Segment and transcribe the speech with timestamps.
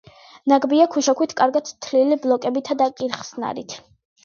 [0.53, 3.79] ნაგებია ქვიშაქვით კარგად თლილი ბლოკებით და კირხსნარით.